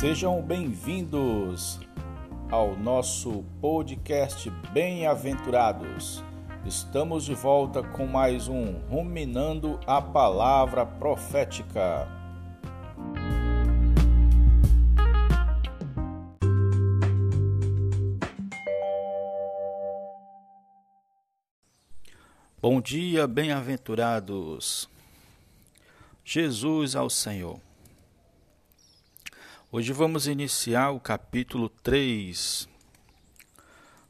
[0.00, 1.78] Sejam bem-vindos
[2.50, 6.24] ao nosso podcast Bem-aventurados.
[6.64, 12.08] Estamos de volta com mais um Ruminando a Palavra Profética.
[22.58, 24.88] Bom dia, bem-aventurados.
[26.24, 27.60] Jesus ao Senhor.
[29.72, 32.68] Hoje vamos iniciar o capítulo 3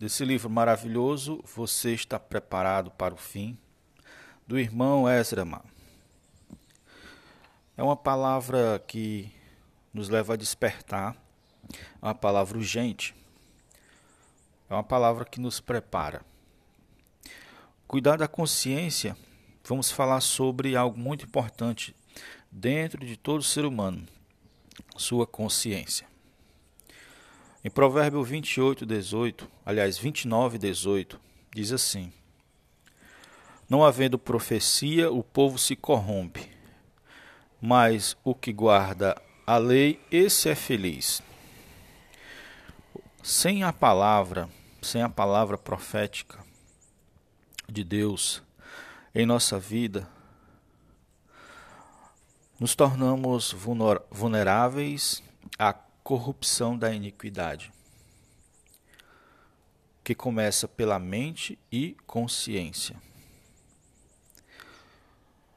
[0.00, 1.44] desse livro maravilhoso.
[1.54, 3.58] Você está preparado para o fim?
[4.46, 5.62] Do irmão Ezrama.
[7.76, 9.30] É uma palavra que
[9.92, 11.14] nos leva a despertar,
[12.00, 13.14] é uma palavra urgente,
[14.70, 16.22] é uma palavra que nos prepara.
[17.86, 19.14] Cuidar da consciência,
[19.68, 21.94] vamos falar sobre algo muito importante
[22.50, 24.08] dentro de todo ser humano,
[24.96, 26.06] sua consciência.
[27.64, 31.20] Em Provérbio 28, 18, aliás, 29, 18,
[31.54, 32.12] diz assim:
[33.68, 36.50] Não havendo profecia, o povo se corrompe,
[37.60, 41.22] mas o que guarda a lei, esse é feliz.
[43.22, 44.48] Sem a palavra,
[44.80, 46.44] sem a palavra profética,
[47.70, 48.42] de Deus
[49.14, 50.08] em nossa vida,
[52.62, 53.52] nos tornamos
[54.08, 55.20] vulneráveis
[55.58, 57.72] à corrupção da iniquidade,
[60.04, 62.94] que começa pela mente e consciência.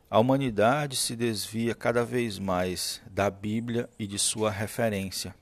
[0.09, 5.35] A humanidade se desvia cada vez mais da Bíblia e de sua referência,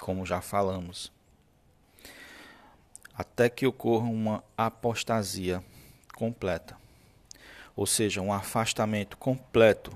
[0.00, 1.12] como já falamos,
[3.12, 5.62] até que ocorra uma apostasia
[6.14, 6.78] completa,
[7.76, 9.94] ou seja, um afastamento completo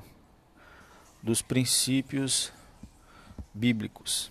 [1.23, 2.53] dos princípios
[3.53, 4.31] bíblicos.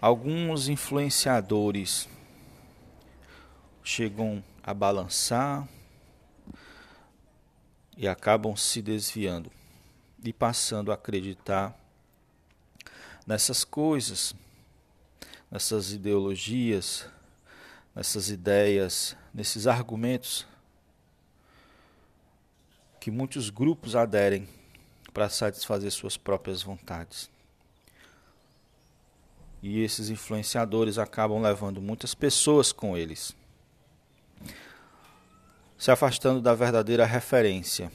[0.00, 2.08] Alguns influenciadores
[3.82, 5.66] chegam a balançar
[7.96, 9.50] e acabam se desviando
[10.22, 11.74] e passando a acreditar
[13.26, 14.34] nessas coisas,
[15.50, 17.08] nessas ideologias,
[17.94, 20.46] nessas ideias, nesses argumentos
[23.06, 24.48] que muitos grupos aderem
[25.14, 27.30] para satisfazer suas próprias vontades.
[29.62, 33.36] E esses influenciadores acabam levando muitas pessoas com eles,
[35.78, 37.92] se afastando da verdadeira referência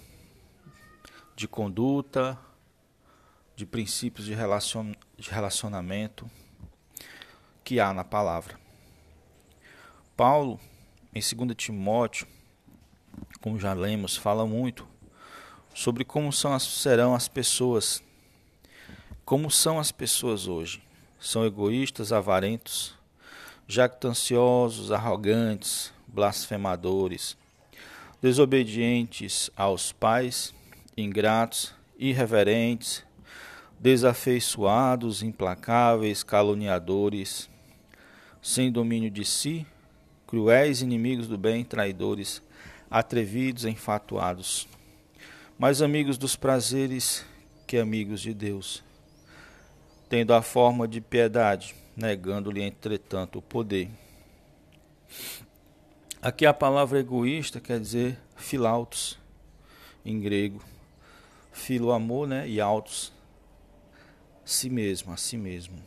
[1.36, 2.40] de conduta,
[3.54, 6.32] de princípios de, relacion, de relacionamento
[7.66, 8.58] que há na palavra.
[10.16, 10.58] Paulo,
[11.14, 12.26] em 2 Timóteo,
[13.42, 14.90] como já lemos, fala muito
[15.74, 18.04] sobre como são as, serão as pessoas.
[19.26, 20.82] Como são as pessoas hoje?
[21.20, 22.94] São egoístas, avarentos,
[23.68, 27.38] jactanciosos, arrogantes, blasfemadores,
[28.22, 30.54] desobedientes aos pais,
[30.98, 33.04] ingratos, irreverentes,
[33.80, 37.50] desafeiçoados, implacáveis, caluniadores,
[38.42, 39.66] sem domínio de si,
[40.28, 42.42] cruéis inimigos do bem, traidores,
[42.90, 44.68] atrevidos, enfatuados,
[45.62, 47.24] mais amigos dos prazeres
[47.68, 48.84] que amigos de Deus,
[50.10, 53.88] tendo a forma de piedade, negando-lhe, entretanto, o poder.
[56.20, 59.20] Aqui a palavra egoísta quer dizer filautos,
[60.04, 60.64] em grego.
[61.52, 62.50] Filo, amor, né?
[62.50, 63.14] E autos,
[64.44, 65.78] si mesmo, a si mesmo.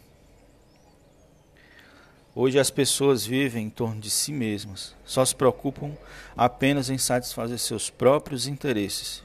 [2.32, 5.96] Hoje as pessoas vivem em torno de si mesmas, só se preocupam
[6.36, 9.24] apenas em satisfazer seus próprios interesses.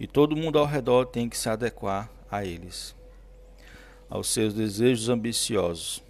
[0.00, 2.96] E todo mundo ao redor tem que se adequar a eles,
[4.08, 6.02] aos seus desejos ambiciosos.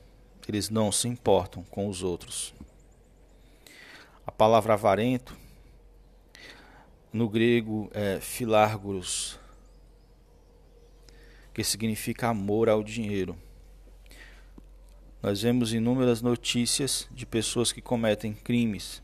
[0.48, 2.54] Eles não se importam com os outros.
[4.26, 5.36] A palavra avarento,
[7.12, 9.38] no grego é filárguros,
[11.52, 13.36] que significa amor ao dinheiro
[15.22, 19.02] nós vemos inúmeras notícias de pessoas que cometem crimes,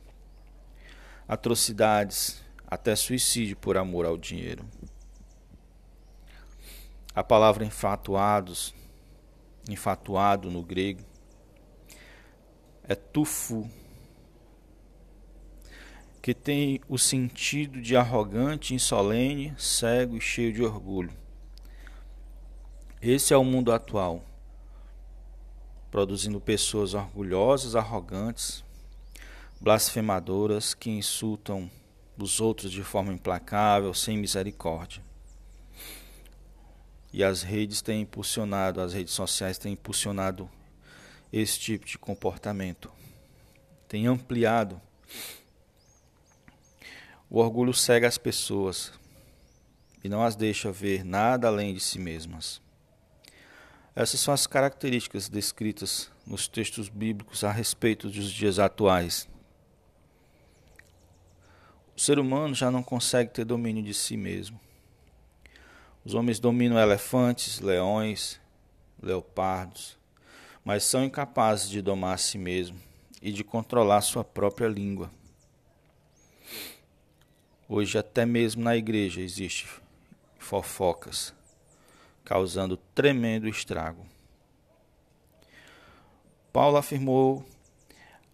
[1.29, 4.65] atrocidades, até suicídio por amor ao dinheiro.
[7.17, 8.75] A palavra enfatuados,
[9.71, 11.03] enfatuado no grego,
[12.85, 13.69] é tufu,
[16.21, 21.11] que tem o sentido de arrogante, insolene, cego e cheio de orgulho.
[23.01, 24.23] Esse é o mundo atual
[25.91, 28.63] produzindo pessoas orgulhosas, arrogantes,
[29.59, 31.71] blasfemadoras que insultam
[32.19, 35.03] os outros de forma implacável, sem misericórdia.
[37.17, 40.51] E as redes têm impulsionado, as redes sociais têm impulsionado
[41.33, 42.93] esse tipo de comportamento.
[43.89, 44.79] Tem ampliado.
[47.31, 48.93] O orgulho cega as pessoas
[50.05, 52.61] e não as deixa ver nada além de si mesmas.
[53.95, 59.27] Essas são as características descritas nos textos bíblicos a respeito dos dias atuais.
[61.97, 64.66] O ser humano já não consegue ter domínio de si mesmo.
[66.07, 68.41] Os homens dominam elefantes, leões,
[69.03, 69.99] leopardos,
[70.65, 72.79] mas são incapazes de domar a si mesmo
[73.21, 75.11] e de controlar sua própria língua.
[77.69, 79.67] Hoje, até mesmo na igreja, existe
[80.39, 81.35] fofocas,
[82.25, 84.07] causando tremendo estrago.
[86.53, 87.45] Paulo afirmou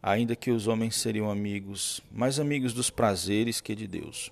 [0.02, 4.30] ainda que os homens seriam amigos, mais amigos dos prazeres que de Deus.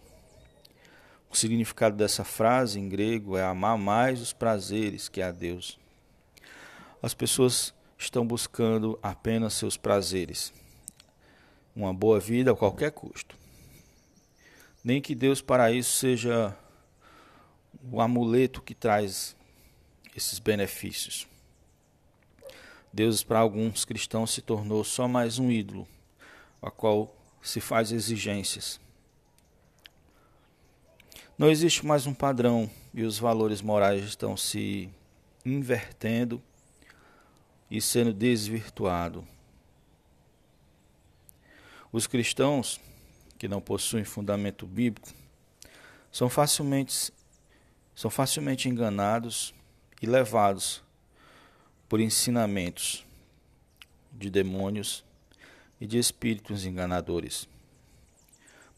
[1.31, 5.79] O significado dessa frase em grego é amar mais os prazeres que a Deus.
[7.01, 10.53] As pessoas estão buscando apenas seus prazeres,
[11.75, 13.39] uma boa vida a qualquer custo.
[14.83, 16.57] Nem que Deus para isso seja
[17.93, 19.37] o amuleto que traz
[20.17, 21.29] esses benefícios.
[22.93, 25.87] Deus, para alguns cristãos, se tornou só mais um ídolo,
[26.61, 28.81] a qual se faz exigências.
[31.41, 34.91] Não existe mais um padrão e os valores morais estão se
[35.43, 36.43] invertendo
[37.71, 39.25] e sendo desvirtuados.
[41.91, 42.79] Os cristãos
[43.39, 45.09] que não possuem fundamento bíblico
[46.13, 47.11] são facilmente,
[47.95, 49.55] são facilmente enganados
[50.03, 50.83] e levados
[51.89, 53.03] por ensinamentos
[54.13, 55.03] de demônios
[55.81, 57.49] e de espíritos enganadores.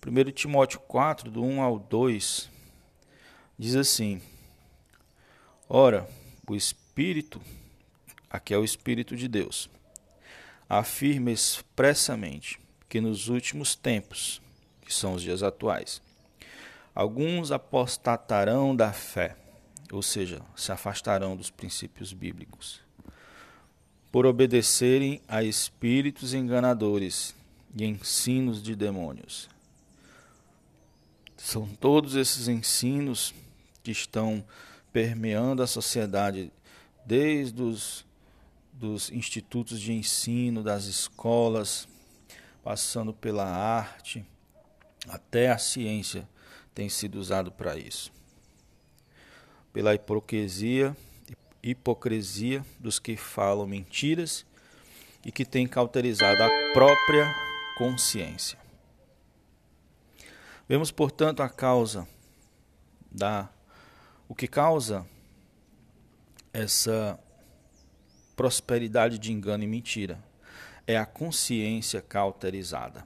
[0.07, 2.52] 1 Timóteo 4, do 1 ao 2,
[3.63, 4.21] diz assim:
[5.69, 6.09] Ora,
[6.49, 7.41] o Espírito,
[8.29, 9.71] aqui é o Espírito de Deus,
[10.69, 14.43] afirma expressamente que nos últimos tempos,
[14.85, 16.03] que são os dias atuais,
[16.93, 19.37] alguns apostatarão da fé,
[19.93, 22.81] ou seja, se afastarão dos princípios bíblicos
[24.11, 27.35] por obedecerem a espíritos enganadores
[27.75, 29.49] e ensinos de demônios.
[31.35, 33.33] São todos esses ensinos
[33.83, 34.45] que estão
[34.93, 36.53] permeando a sociedade,
[37.05, 38.05] desde os
[38.73, 41.87] dos institutos de ensino, das escolas,
[42.65, 44.25] passando pela arte,
[45.09, 46.29] até a ciência
[46.75, 48.11] tem sido usado para isso.
[49.73, 50.97] Pela hipocrisia
[51.63, 54.45] hipocrisia dos que falam mentiras
[55.25, 57.33] e que têm cauterizado a própria
[57.79, 58.59] consciência.
[60.69, 62.09] Vemos, portanto, a causa
[63.11, 63.49] da
[64.33, 65.07] o que causa
[66.55, 67.21] essa
[68.35, 70.19] prosperidade de engano e mentira
[70.87, 73.05] é a consciência cauterizada,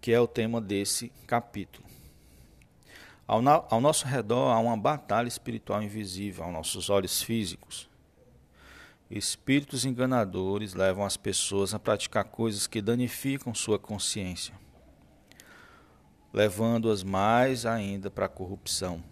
[0.00, 1.86] que é o tema desse capítulo.
[3.24, 3.40] Ao,
[3.70, 7.88] ao nosso redor há uma batalha espiritual invisível aos nossos olhos físicos.
[9.08, 14.54] Espíritos enganadores levam as pessoas a praticar coisas que danificam sua consciência,
[16.38, 19.02] levando-as mais ainda para a corrupção.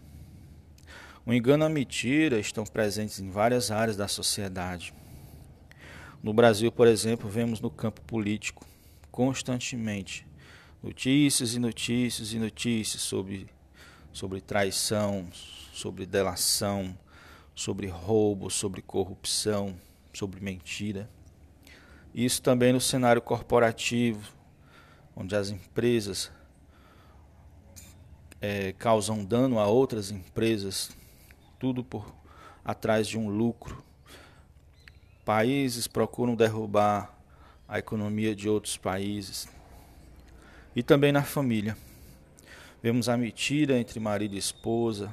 [1.26, 4.94] O engano e a mentira estão presentes em várias áreas da sociedade.
[6.22, 8.64] No Brasil, por exemplo, vemos no campo político
[9.10, 10.24] constantemente
[10.80, 13.48] notícias e notícias e notícias sobre
[14.12, 15.26] sobre traição,
[15.72, 16.96] sobre delação,
[17.56, 19.74] sobre roubo, sobre corrupção,
[20.12, 21.10] sobre mentira.
[22.14, 24.32] Isso também no cenário corporativo,
[25.16, 26.30] onde as empresas
[28.46, 30.90] é, causam dano a outras empresas,
[31.58, 32.14] tudo por
[32.64, 33.82] atrás de um lucro.
[35.24, 37.12] Países procuram derrubar
[37.66, 39.48] a economia de outros países.
[40.76, 41.76] E também na família.
[42.80, 45.12] Vemos a mentira entre marido e esposa,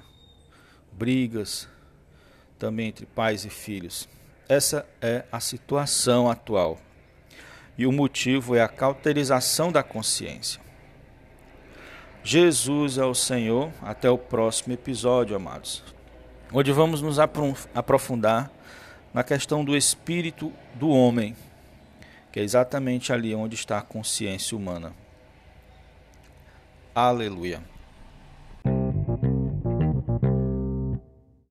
[0.92, 1.68] brigas
[2.60, 4.08] também entre pais e filhos.
[4.48, 6.80] Essa é a situação atual.
[7.75, 10.62] E o motivo é a cauterização da consciência.
[12.24, 13.72] Jesus é o Senhor.
[13.82, 15.84] Até o próximo episódio, amados.
[16.51, 18.50] Onde vamos nos aprofundar
[19.13, 21.36] na questão do espírito do homem,
[22.32, 24.94] que é exatamente ali onde está a consciência humana.
[26.96, 27.73] Aleluia.